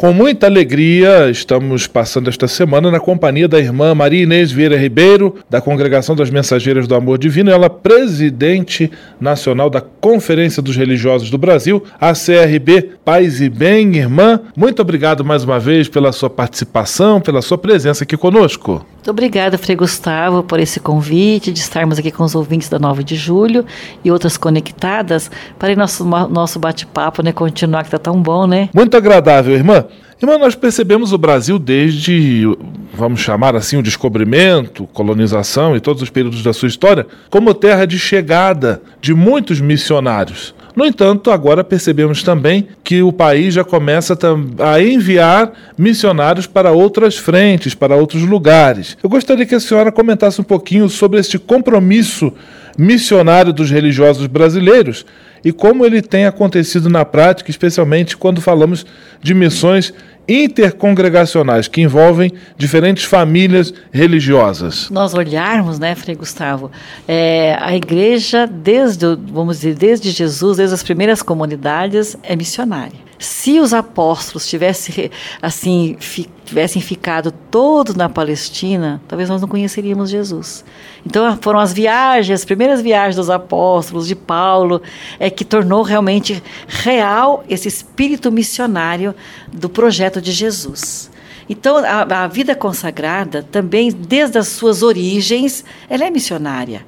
Com 0.00 0.14
muita 0.14 0.46
alegria, 0.46 1.28
estamos 1.28 1.86
passando 1.86 2.30
esta 2.30 2.48
semana 2.48 2.90
na 2.90 2.98
companhia 2.98 3.46
da 3.46 3.58
irmã 3.58 3.94
Maria 3.94 4.22
Inês 4.22 4.50
Vieira 4.50 4.74
Ribeiro, 4.74 5.36
da 5.50 5.60
Congregação 5.60 6.16
das 6.16 6.30
Mensageiras 6.30 6.88
do 6.88 6.94
Amor 6.94 7.18
Divino, 7.18 7.50
ela 7.50 7.68
presidente 7.68 8.90
nacional 9.20 9.68
da 9.68 9.82
Conferência 9.82 10.62
dos 10.62 10.74
Religiosos 10.74 11.28
do 11.28 11.36
Brasil, 11.36 11.84
a 12.00 12.14
CRB 12.14 12.92
Paz 13.04 13.42
e 13.42 13.50
Bem. 13.50 13.94
Irmã, 13.94 14.40
muito 14.56 14.80
obrigado 14.80 15.22
mais 15.22 15.44
uma 15.44 15.60
vez 15.60 15.86
pela 15.86 16.12
sua 16.12 16.30
participação, 16.30 17.20
pela 17.20 17.42
sua 17.42 17.58
presença 17.58 18.04
aqui 18.04 18.16
conosco. 18.16 18.86
Muito 19.00 19.12
obrigada, 19.12 19.56
Frei 19.56 19.74
Gustavo, 19.74 20.42
por 20.42 20.60
esse 20.60 20.78
convite 20.78 21.50
de 21.50 21.58
estarmos 21.58 21.98
aqui 21.98 22.10
com 22.10 22.22
os 22.22 22.34
ouvintes 22.34 22.68
da 22.68 22.78
9 22.78 23.02
de 23.02 23.16
julho 23.16 23.64
e 24.04 24.10
outras 24.10 24.36
conectadas 24.36 25.30
para 25.58 25.74
nosso, 25.74 26.04
nosso 26.04 26.58
bate-papo, 26.58 27.22
né, 27.22 27.32
continuar 27.32 27.80
que 27.80 27.86
está 27.86 27.96
tão 27.96 28.20
bom, 28.20 28.46
né? 28.46 28.68
Muito 28.74 28.94
agradável, 28.94 29.54
irmã. 29.54 29.86
Irmã, 30.20 30.36
nós 30.36 30.54
percebemos 30.54 31.14
o 31.14 31.18
Brasil 31.18 31.58
desde, 31.58 32.44
vamos 32.92 33.20
chamar 33.20 33.56
assim, 33.56 33.78
o 33.78 33.82
descobrimento, 33.82 34.86
colonização 34.92 35.74
e 35.74 35.80
todos 35.80 36.02
os 36.02 36.10
períodos 36.10 36.42
da 36.42 36.52
sua 36.52 36.68
história, 36.68 37.06
como 37.30 37.54
terra 37.54 37.86
de 37.86 37.98
chegada 37.98 38.82
de 39.00 39.14
muitos 39.14 39.62
missionários. 39.62 40.54
No 40.74 40.86
entanto, 40.86 41.30
agora 41.30 41.64
percebemos 41.64 42.22
também 42.22 42.68
que 42.84 43.02
o 43.02 43.12
país 43.12 43.54
já 43.54 43.64
começa 43.64 44.16
a 44.58 44.80
enviar 44.80 45.52
missionários 45.76 46.46
para 46.46 46.70
outras 46.70 47.16
frentes, 47.16 47.74
para 47.74 47.96
outros 47.96 48.22
lugares. 48.22 48.96
Eu 49.02 49.10
gostaria 49.10 49.46
que 49.46 49.54
a 49.54 49.60
senhora 49.60 49.90
comentasse 49.90 50.40
um 50.40 50.44
pouquinho 50.44 50.88
sobre 50.88 51.18
este 51.18 51.38
compromisso 51.38 52.32
missionário 52.78 53.52
dos 53.52 53.70
religiosos 53.70 54.26
brasileiros 54.26 55.04
e 55.44 55.52
como 55.52 55.84
ele 55.84 56.02
tem 56.02 56.26
acontecido 56.26 56.88
na 56.88 57.04
prática, 57.04 57.50
especialmente 57.50 58.16
quando 58.16 58.40
falamos 58.40 58.86
de 59.22 59.34
missões 59.34 59.92
intercongregacionais 60.30 61.66
que 61.66 61.82
envolvem 61.82 62.32
diferentes 62.56 63.04
famílias 63.04 63.74
religiosas. 63.90 64.88
Nós 64.88 65.12
olharmos, 65.12 65.80
né, 65.80 65.96
Frei 65.96 66.14
Gustavo, 66.14 66.70
é, 67.08 67.56
a 67.60 67.74
igreja 67.74 68.46
desde, 68.46 69.06
vamos 69.16 69.56
dizer, 69.56 69.74
desde 69.74 70.10
Jesus, 70.10 70.58
desde 70.58 70.74
as 70.74 70.84
primeiras 70.84 71.20
comunidades, 71.20 72.16
é 72.22 72.36
missionária. 72.36 73.09
Se 73.20 73.60
os 73.60 73.74
apóstolos 73.74 74.48
tivessem 74.48 75.10
assim 75.42 75.94
fi, 76.00 76.26
tivessem 76.42 76.80
ficado 76.80 77.30
todos 77.30 77.94
na 77.94 78.08
Palestina, 78.08 78.98
talvez 79.06 79.28
nós 79.28 79.42
não 79.42 79.48
conheceríamos 79.48 80.08
Jesus. 80.08 80.64
Então 81.04 81.38
foram 81.42 81.58
as 81.58 81.70
viagens, 81.70 82.40
as 82.40 82.46
primeiras 82.46 82.80
viagens 82.80 83.16
dos 83.16 83.28
apóstolos 83.28 84.08
de 84.08 84.14
Paulo, 84.16 84.80
é 85.18 85.28
que 85.28 85.44
tornou 85.44 85.82
realmente 85.82 86.42
real 86.66 87.44
esse 87.46 87.68
espírito 87.68 88.32
missionário 88.32 89.14
do 89.52 89.68
projeto 89.68 90.18
de 90.22 90.32
Jesus. 90.32 91.10
Então, 91.46 91.76
a, 91.76 92.24
a, 92.24 92.26
vida 92.26 92.54
consagrada 92.54 93.42
também, 93.42 93.90
desde 93.90 94.38
as 94.38 94.48
suas 94.48 94.82
origens, 94.82 95.62
ela 95.90 96.06
é 96.06 96.10
missionária. 96.10 96.86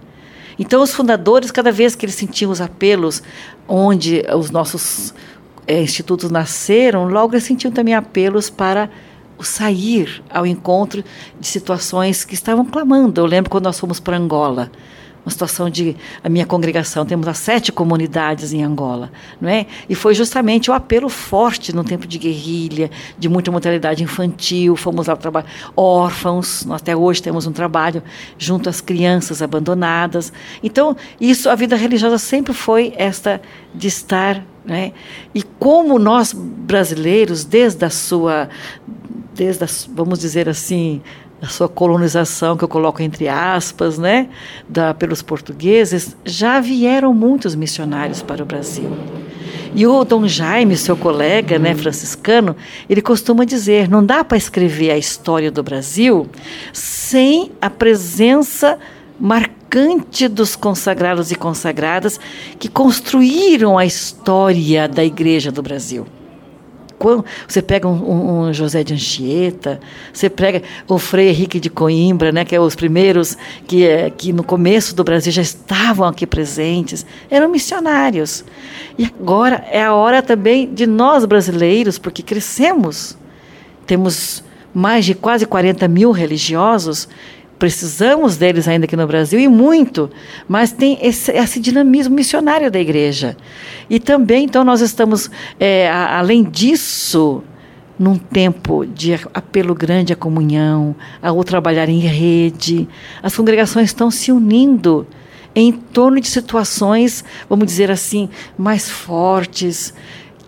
Então, 0.59 0.83
os 0.83 0.95
fundadores, 0.95 1.51
cada 1.51 1.73
vez 1.73 1.95
que 1.95 2.07
eles 2.07 2.15
sentiam 2.15 2.51
os 2.51 2.61
apelos 2.61 3.23
onde 3.67 4.25
os 4.35 4.51
nossos 4.51 5.13
é, 5.67 5.83
institutos 5.83 6.31
nasceram, 6.31 7.09
logo 7.09 7.35
eles 7.35 7.45
sentiam 7.45 7.73
também 7.73 7.95
apelos 7.95 8.51
para 8.51 8.91
o 9.39 9.45
sair 9.45 10.23
ao 10.31 10.47
encontro 10.47 11.05
de 11.41 11.47
situações 11.47 12.25
que 12.25 12.35
estavam 12.35 12.65
clamando. 12.65 13.21
Eu 13.21 13.27
lembro 13.27 13.51
quando 13.51 13.65
nós 13.65 13.79
fomos 13.79 13.99
para 13.99 14.17
Angola, 14.17 14.71
uma 15.25 15.31
situação 15.31 15.71
de 15.71 15.97
a 16.23 16.29
minha 16.29 16.45
congregação 16.45 17.07
temos 17.07 17.29
as 17.29 17.39
sete 17.39 17.71
comunidades 17.71 18.53
em 18.53 18.65
Angola, 18.65 19.11
não 19.41 19.49
é? 19.49 19.67
E 19.89 19.95
foi 19.95 20.15
justamente 20.15 20.69
o 20.69 20.75
apelo 20.75 21.09
forte 21.09 21.73
no 21.73 21.85
tempo 21.85 22.09
de 22.09 22.19
guerrilha, 22.19 22.91
de 23.17 23.29
muita 23.29 23.51
mortalidade 23.51 24.03
infantil, 24.03 24.75
fomos 24.75 25.07
lá 25.07 25.17
trabalhar 25.17 25.49
órfãos, 25.77 26.69
até 26.71 26.97
hoje 26.97 27.23
temos 27.23 27.47
um 27.47 27.53
trabalho 27.53 28.03
junto 28.37 28.69
às 28.69 28.81
crianças 28.81 29.41
abandonadas. 29.41 30.33
Então, 30.61 30.97
isso 31.21 31.49
a 31.49 31.55
vida 31.55 31.77
religiosa 31.77 32.19
sempre 32.19 32.53
foi 32.53 32.93
esta 32.97 33.41
de 33.73 33.87
estar, 33.87 34.45
né? 34.65 34.93
E 35.35 35.43
como 35.43 35.99
nós 35.99 36.33
brasileiros 36.33 37.45
desde 37.45 37.85
a 37.85 37.91
sua 37.91 38.49
desde 39.35 39.65
a, 39.65 39.69
vamos 39.95 40.19
dizer 40.19 40.49
assim, 40.49 41.01
a 41.41 41.49
sua 41.49 41.69
colonização, 41.69 42.57
que 42.57 42.63
eu 42.63 42.69
coloco 42.69 43.03
entre 43.03 43.29
aspas, 43.29 43.99
né, 43.99 44.29
da, 44.69 44.95
pelos 44.95 45.23
portugueses, 45.23 46.17
já 46.25 46.61
vieram 46.61 47.13
muitos 47.13 47.55
missionários 47.55 48.23
para 48.23 48.43
o 48.43 48.47
Brasil. 48.47 48.91
E 49.75 49.87
o 49.87 50.05
Dom 50.05 50.29
Jaime, 50.29 50.77
seu 50.77 50.97
colega, 50.97 51.59
né, 51.59 51.75
franciscano, 51.75 52.55
ele 52.89 53.01
costuma 53.01 53.45
dizer: 53.45 53.89
não 53.89 54.05
dá 54.05 54.23
para 54.23 54.37
escrever 54.37 54.91
a 54.91 54.99
história 54.99 55.51
do 55.51 55.63
Brasil 55.63 56.29
sem 56.75 57.51
a 57.61 57.71
presença 57.71 58.79
marcante 59.19 59.62
dos 60.31 60.55
consagrados 60.55 61.31
e 61.31 61.35
consagradas 61.35 62.21
que 62.59 62.69
construíram 62.69 63.79
a 63.79 63.87
história 63.87 64.87
da 64.87 65.05
Igreja 65.05 65.51
do 65.51 65.63
Brasil 65.63 66.07
você 67.49 67.61
pega 67.61 67.89
um, 67.89 68.47
um, 68.47 68.53
José 68.53 68.85
de 68.85 68.95
Anchieta, 68.95 69.81
você 70.13 70.31
pega 70.31 70.63
o 70.87 70.99
Frei 70.99 71.31
Henrique 71.31 71.59
de 71.59 71.69
Coimbra, 71.69 72.31
né, 72.31 72.45
que 72.45 72.55
é 72.55 72.61
os 72.61 72.75
primeiros 72.75 73.37
que, 73.67 73.87
é, 73.87 74.11
que 74.11 74.33
no 74.33 74.45
começo 74.45 74.95
do 74.95 75.03
Brasil 75.03 75.33
já 75.33 75.43
estavam 75.43 76.07
aqui 76.07 76.27
presentes, 76.27 77.05
eram 77.29 77.49
missionários. 77.49 78.45
E 78.97 79.05
agora 79.05 79.65
é 79.71 79.83
a 79.83 79.95
hora 79.95 80.23
também 80.23 80.73
de 80.73 80.87
nós 80.87 81.25
brasileiros, 81.25 81.99
porque 81.99 82.23
crescemos, 82.23 83.17
temos 83.87 84.45
mais 84.73 85.05
de 85.05 85.15
quase 85.15 85.45
40 85.45 85.89
mil 85.89 86.13
religiosos 86.13 87.09
precisamos 87.63 88.37
deles 88.37 88.67
ainda 88.67 88.87
aqui 88.87 88.97
no 88.97 89.07
Brasil 89.07 89.39
e 89.39 89.47
muito, 89.47 90.11
mas 90.49 90.73
tem 90.73 90.99
esse, 91.01 91.31
esse 91.31 91.61
dinamismo 91.61 92.13
missionário 92.13 92.69
da 92.73 92.81
igreja. 92.81 93.37
E 93.89 94.01
também, 94.01 94.47
então, 94.47 94.65
nós 94.65 94.81
estamos, 94.81 95.31
é, 95.61 95.89
a, 95.89 96.19
além 96.19 96.43
disso, 96.43 97.41
num 97.97 98.19
tempo 98.19 98.85
de 98.85 99.15
apelo 99.33 99.77
grande 99.77 100.13
à 100.13 100.17
comunhão, 100.17 100.97
ao 101.23 101.45
trabalhar 101.45 101.89
em 101.89 102.01
rede, 102.01 102.89
as 103.23 103.37
congregações 103.37 103.91
estão 103.91 104.11
se 104.11 104.33
unindo 104.33 105.07
em 105.55 105.71
torno 105.71 106.21
de 106.21 106.27
situações, 106.27 107.25
vamos 107.49 107.67
dizer 107.67 107.93
assim, 107.93 108.29
mais 108.59 108.91
fortes, 108.91 109.95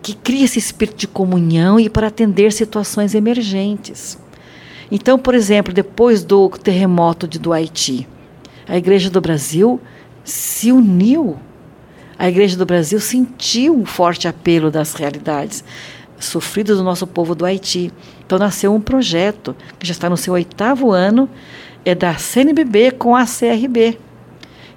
que 0.03 0.13
cria 0.13 0.43
esse 0.43 0.59
espírito 0.59 0.97
de 0.97 1.07
comunhão 1.07 1.79
e 1.79 1.89
para 1.89 2.07
atender 2.07 2.51
situações 2.51 3.15
emergentes. 3.15 4.17
Então, 4.91 5.17
por 5.17 5.33
exemplo, 5.33 5.73
depois 5.73 6.23
do 6.23 6.49
terremoto 6.49 7.27
de, 7.27 7.39
do 7.39 7.51
Haiti, 7.51 8.07
a 8.67 8.77
Igreja 8.77 9.09
do 9.09 9.21
Brasil 9.21 9.79
se 10.23 10.71
uniu. 10.71 11.37
A 12.17 12.29
Igreja 12.29 12.57
do 12.57 12.65
Brasil 12.65 12.99
sentiu 12.99 13.75
um 13.75 13.85
forte 13.85 14.27
apelo 14.27 14.71
das 14.71 14.93
realidades 14.93 15.63
sofridas 16.19 16.77
do 16.77 16.83
nosso 16.83 17.05
povo 17.05 17.35
do 17.35 17.45
Haiti. 17.45 17.91
Então 18.25 18.39
nasceu 18.39 18.73
um 18.73 18.81
projeto 18.81 19.55
que 19.77 19.85
já 19.85 19.91
está 19.91 20.09
no 20.09 20.17
seu 20.17 20.33
oitavo 20.33 20.91
ano, 20.91 21.29
é 21.83 21.93
da 21.93 22.15
CNBB 22.15 22.91
com 22.91 23.15
a 23.15 23.25
CRB. 23.25 23.97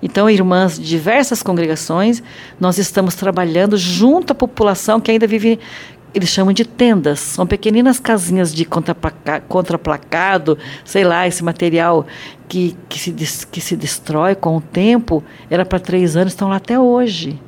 Então, 0.01 0.31
irmãs 0.31 0.79
de 0.79 0.87
diversas 0.87 1.42
congregações, 1.42 2.23
nós 2.61 2.79
estamos 2.79 3.14
trabalhando 3.14 3.77
junto 3.77 4.33
à 4.33 4.35
população 4.35 5.01
que 5.01 5.11
ainda 5.11 5.27
vive, 5.27 5.59
eles 6.14 6.29
chamam 6.29 6.53
de 6.53 6.64
tendas, 6.64 7.21
são 7.21 7.47
pequeninas 7.47 8.01
casinhas 8.01 8.55
de 8.55 8.66
contraplacado, 9.49 10.59
sei 10.85 11.05
lá, 11.05 11.27
esse 11.27 11.44
material 11.44 12.07
que, 12.49 12.77
que, 12.88 12.99
se, 12.99 13.47
que 13.47 13.61
se 13.61 13.77
destrói 13.77 14.35
com 14.35 14.57
o 14.57 14.61
tempo, 14.61 15.23
era 15.51 15.64
para 15.64 15.79
três 15.79 16.16
anos, 16.16 16.33
estão 16.33 16.49
lá 16.49 16.57
até 16.57 16.79
hoje. 16.79 17.40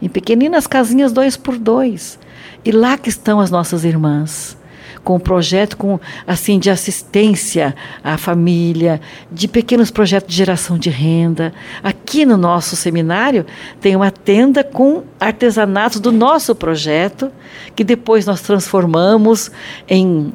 Em 0.00 0.08
pequeninas 0.08 0.66
casinhas 0.66 1.12
dois 1.12 1.36
por 1.36 1.58
dois. 1.58 2.18
E 2.64 2.72
lá 2.72 2.96
que 2.98 3.08
estão 3.08 3.40
as 3.40 3.50
nossas 3.50 3.84
irmãs 3.84 4.56
com 5.04 5.18
projeto 5.18 5.76
com 5.76 5.98
assim 6.26 6.58
de 6.58 6.70
assistência 6.70 7.74
à 8.02 8.16
família, 8.16 9.00
de 9.30 9.48
pequenos 9.48 9.90
projetos 9.90 10.30
de 10.30 10.36
geração 10.36 10.78
de 10.78 10.90
renda. 10.90 11.52
Aqui 11.82 12.24
no 12.24 12.36
nosso 12.36 12.76
seminário 12.76 13.44
tem 13.80 13.96
uma 13.96 14.10
tenda 14.10 14.62
com 14.62 15.02
artesanatos 15.18 16.00
do 16.00 16.12
nosso 16.12 16.54
projeto, 16.54 17.30
que 17.74 17.84
depois 17.84 18.26
nós 18.26 18.40
transformamos 18.40 19.50
em, 19.88 20.32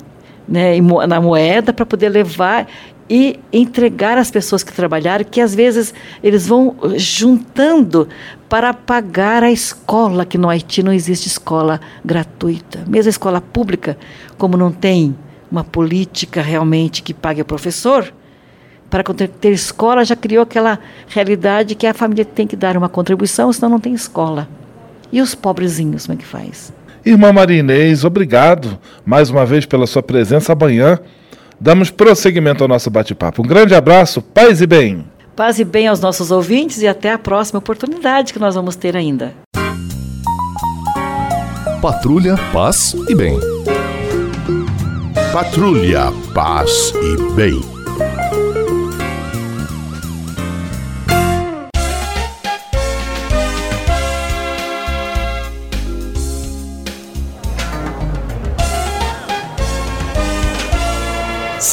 né, 0.48 0.80
na 1.08 1.22
moeda 1.22 1.72
para 1.72 1.86
poder 1.86 2.10
levar 2.10 2.68
e 3.10 3.40
entregar 3.54 4.18
às 4.18 4.30
pessoas 4.30 4.64
que 4.64 4.74
trabalharam, 4.74 5.24
que 5.24 5.40
às 5.40 5.56
vezes 5.56 5.94
eles 6.22 6.48
vão 6.48 6.76
juntando 6.98 8.08
para 8.50 8.74
pagar 8.74 9.44
a 9.44 9.52
escola, 9.52 10.26
que 10.26 10.38
no 10.38 10.50
Haiti 10.50 10.84
não 10.84 10.92
existe 10.92 11.28
escola 11.28 11.80
gratuita. 12.04 12.84
Mesmo 12.88 13.10
a 13.10 13.12
escola 13.12 13.42
pública, 13.42 13.98
como 14.38 14.58
não 14.58 14.72
tem 14.72 15.16
uma 15.50 15.64
política 15.64 16.42
realmente 16.42 17.02
que 17.02 17.14
pague 17.14 17.42
o 17.42 17.46
professor, 17.46 18.14
para 18.90 19.04
ter 19.04 19.52
escola 19.52 20.06
já 20.06 20.16
criou 20.16 20.44
aquela 20.44 20.80
realidade 21.08 21.76
que 21.76 21.88
a 21.88 21.94
família 21.94 22.26
tem 22.26 22.48
que 22.48 22.56
dar 22.56 22.78
uma 22.78 22.90
contribuição, 22.90 23.52
senão 23.52 23.70
não 23.70 23.80
tem 23.80 23.94
escola. 23.94 24.48
E 25.12 25.22
os 25.22 25.34
pobrezinhos, 25.36 26.06
como 26.06 26.18
é 26.18 26.22
que 26.22 26.26
faz? 26.26 26.74
Irmã 27.06 27.32
Marinês, 27.32 28.04
obrigado 28.04 28.78
mais 29.06 29.30
uma 29.30 29.46
vez 29.46 29.66
pela 29.66 29.88
sua 29.88 30.04
presença 30.04 30.52
amanhã. 30.52 31.00
Damos 31.60 31.90
prosseguimento 31.90 32.64
ao 32.64 32.68
nosso 32.68 32.90
bate-papo. 32.90 33.42
Um 33.42 33.48
grande 33.48 33.74
abraço, 33.74 34.22
paz 34.22 34.62
e 34.62 34.68
bem. 34.68 35.06
Paz 35.36 35.60
e 35.60 35.64
bem 35.64 35.88
aos 35.88 36.00
nossos 36.00 36.32
ouvintes 36.32 36.82
e 36.82 36.88
até 36.88 37.12
a 37.12 37.18
próxima 37.18 37.60
oportunidade 37.60 38.34
que 38.34 38.40
nós 38.40 38.56
vamos 38.56 38.76
ter 38.76 38.96
ainda. 38.96 39.34
Patrulha, 41.82 42.36
paz 42.52 42.96
e 43.08 43.16
bem. 43.16 43.40
Patrulha, 45.32 46.12
paz 46.34 46.94
e 46.96 47.34
bem. 47.34 47.77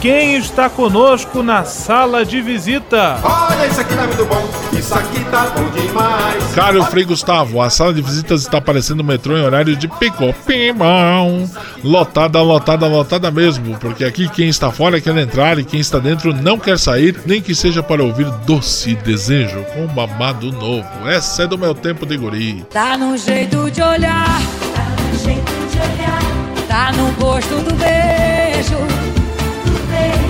quem 0.00 0.36
está 0.36 0.68
conosco 0.68 1.42
na 1.42 1.64
sala 1.64 2.24
de 2.24 2.40
visita. 2.40 3.18
Olha, 3.22 3.66
isso 3.66 3.80
aqui 3.80 3.94
tá 3.94 4.06
muito 4.06 4.24
bom, 4.26 4.48
isso 4.72 4.94
aqui 4.94 5.24
tá 5.24 5.46
bom 5.46 5.68
demais. 5.70 6.54
Caro 6.54 6.84
Frei 6.84 7.04
Gustavo, 7.04 7.60
a 7.60 7.70
sala 7.70 7.94
de 7.94 8.02
visitas 8.02 8.42
está 8.42 8.60
parecendo 8.60 9.02
um 9.02 9.06
metrô 9.06 9.36
em 9.36 9.42
horário 9.42 9.76
de 9.76 9.88
pico. 9.88 10.34
Pimão. 10.46 11.48
Lotada, 11.82 12.40
lotada, 12.42 12.86
lotada 12.86 13.30
mesmo, 13.30 13.76
porque 13.78 14.04
aqui 14.04 14.28
quem 14.28 14.48
está 14.48 14.70
fora 14.70 15.00
quer 15.00 15.16
entrar 15.16 15.58
e 15.58 15.64
quem 15.64 15.80
está 15.80 15.98
dentro 15.98 16.32
não 16.32 16.58
quer 16.58 16.78
sair, 16.78 17.20
nem 17.26 17.40
que 17.40 17.54
seja 17.54 17.82
para 17.82 18.02
ouvir 18.02 18.30
doce 18.46 18.94
desejo 18.96 19.64
com 19.74 19.84
um 19.84 19.88
babado 19.88 20.52
novo. 20.52 20.86
Essa 21.06 21.44
é 21.44 21.46
do 21.46 21.58
meu 21.58 21.74
tempo 21.74 22.04
de 22.04 22.16
guri. 22.16 22.66
Tá 22.70 22.96
no 22.96 23.16
jeito 23.16 23.70
de 23.70 23.82
olhar, 23.82 24.40
tá 24.74 24.86
no 25.12 25.18
jeito 25.18 25.52
de 25.70 25.78
olhar, 25.78 26.66
tá 26.68 26.92
no 26.92 27.12
gosto 27.12 27.54
do 27.62 27.74
beijo 27.74 29.05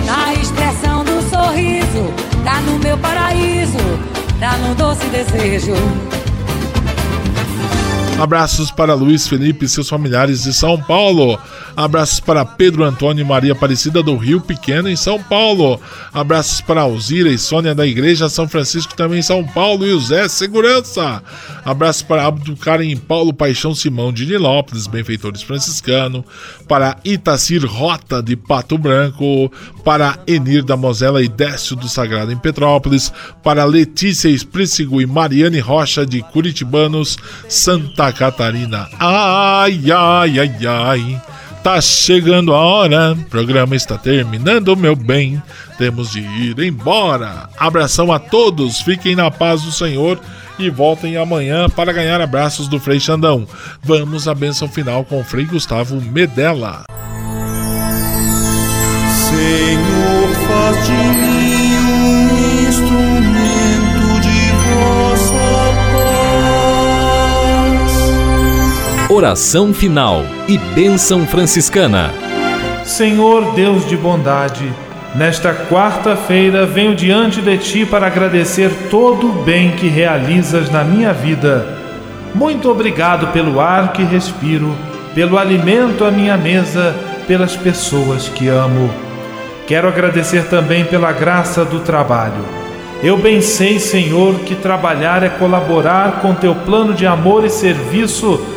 na 0.07 0.33
expressão 0.33 1.03
do 1.03 1.21
sorriso, 1.29 2.13
tá 2.45 2.61
no 2.61 2.79
meu 2.79 2.97
paraíso, 2.97 3.77
tá 4.39 4.57
no 4.57 4.73
doce 4.73 5.05
desejo. 5.07 5.73
Abraços 8.17 8.71
para 8.71 8.93
Luiz 8.93 9.27
Felipe 9.27 9.65
e 9.65 9.69
seus 9.69 9.89
familiares 9.89 10.43
de 10.43 10.53
São 10.53 10.81
Paulo. 10.81 11.37
Abraços 11.77 12.19
para 12.19 12.43
Pedro 12.43 12.83
Antônio 12.83 13.21
e 13.21 13.23
Maria 13.23 13.51
Aparecida 13.51 14.01
do 14.01 14.17
Rio 14.17 14.41
Pequeno, 14.41 14.89
em 14.89 14.95
São 14.95 15.21
Paulo. 15.21 15.79
Abraços 16.11 16.59
para 16.59 16.81
Alzira 16.81 17.29
e 17.29 17.37
Sônia 17.37 17.75
da 17.75 17.85
Igreja 17.85 18.27
São 18.29 18.47
Francisco, 18.47 18.95
também 18.95 19.19
em 19.19 19.21
São 19.21 19.43
Paulo. 19.43 19.85
E 19.85 19.93
o 19.93 19.99
Zé 19.99 20.27
Segurança. 20.27 21.21
Abraços 21.63 22.01
para 22.01 22.25
Abdo 22.25 22.55
Karen 22.55 22.87
e 22.87 22.95
Paulo 22.95 23.31
Paixão 23.31 23.75
Simão 23.75 24.11
de 24.11 24.25
Nilópolis, 24.25 24.87
benfeitores 24.87 25.43
franciscano. 25.43 26.25
Para 26.67 26.97
Itacir 27.05 27.63
Rota 27.63 28.23
de 28.23 28.35
Pato 28.35 28.75
Branco. 28.75 29.51
Para 29.85 30.17
Enir 30.25 30.63
da 30.63 30.75
Mosela 30.75 31.21
e 31.21 31.27
Décio 31.27 31.75
do 31.75 31.87
Sagrado 31.87 32.31
em 32.31 32.37
Petrópolis. 32.37 33.13
Para 33.43 33.63
Letícia 33.65 34.29
Esprícigo 34.29 34.99
e 34.99 35.05
Mariane 35.05 35.59
Rocha 35.59 36.07
de 36.07 36.23
Curitibanos, 36.23 37.17
Santa 37.47 38.11
Catarina. 38.11 38.89
Ai, 38.99 39.79
ai, 39.91 40.39
ai, 40.39 40.65
ai. 40.65 41.21
Tá 41.63 41.81
chegando 41.81 42.53
a 42.53 42.59
hora, 42.59 43.13
o 43.13 43.23
programa 43.25 43.75
está 43.75 43.97
terminando, 43.97 44.75
meu 44.75 44.95
bem. 44.95 45.41
Temos 45.77 46.11
de 46.11 46.21
ir 46.21 46.59
embora. 46.59 47.49
Abração 47.57 48.11
a 48.11 48.19
todos, 48.19 48.81
fiquem 48.81 49.15
na 49.15 49.29
paz 49.29 49.61
do 49.61 49.71
Senhor 49.71 50.19
e 50.57 50.69
voltem 50.69 51.17
amanhã 51.17 51.69
para 51.69 51.93
ganhar 51.93 52.19
abraços 52.21 52.67
do 52.67 52.79
Frei 52.79 52.99
Xandão. 52.99 53.47
Vamos 53.83 54.27
à 54.27 54.33
bênção 54.33 54.67
final 54.67 55.03
com 55.03 55.19
o 55.19 55.23
Frei 55.23 55.45
Gustavo 55.45 56.01
Medella. 56.01 56.83
Senhor, 59.29 60.29
faz 60.47 60.85
de 60.85 60.91
mim 60.91 61.77
um 61.77 62.69
instrumento 62.69 63.26
Oração 69.09 69.73
final 69.73 70.25
e 70.49 70.57
bênção 70.57 71.25
franciscana. 71.25 72.11
Senhor 72.83 73.53
Deus 73.53 73.87
de 73.87 73.95
bondade, 73.95 74.69
nesta 75.15 75.53
quarta-feira 75.53 76.65
venho 76.65 76.93
diante 76.93 77.41
de 77.41 77.57
ti 77.57 77.85
para 77.85 78.07
agradecer 78.07 78.69
todo 78.91 79.29
o 79.29 79.43
bem 79.43 79.71
que 79.71 79.87
realizas 79.87 80.69
na 80.69 80.83
minha 80.83 81.13
vida. 81.13 81.65
Muito 82.35 82.69
obrigado 82.69 83.31
pelo 83.31 83.61
ar 83.61 83.93
que 83.93 84.03
respiro, 84.03 84.75
pelo 85.15 85.37
alimento 85.37 86.03
à 86.03 86.11
minha 86.11 86.35
mesa, 86.35 86.93
pelas 87.25 87.55
pessoas 87.55 88.27
que 88.27 88.49
amo. 88.49 88.93
Quero 89.65 89.87
agradecer 89.87 90.49
também 90.49 90.83
pela 90.83 91.13
graça 91.13 91.63
do 91.63 91.79
trabalho. 91.79 92.43
Eu 93.01 93.15
bem 93.15 93.41
sei, 93.41 93.79
Senhor, 93.79 94.39
que 94.39 94.55
trabalhar 94.55 95.23
é 95.23 95.29
colaborar 95.29 96.19
com 96.19 96.33
teu 96.33 96.53
plano 96.53 96.93
de 96.93 97.05
amor 97.05 97.45
e 97.45 97.49
serviço 97.49 98.56